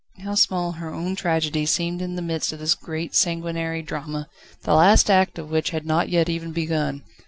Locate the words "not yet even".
5.85-6.51